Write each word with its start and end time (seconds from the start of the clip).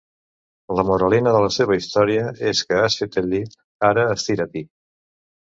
La 0.77 0.85
moralina 0.91 1.33
de 1.35 1.41
la 1.43 1.51
seva 1.57 1.77
història 1.79 2.31
és 2.53 2.63
que 2.71 2.81
has 2.87 2.97
fet 3.03 3.21
el 3.23 3.29
llit, 3.35 3.55
ara 3.91 4.09
estira-t'hi. 4.17 4.65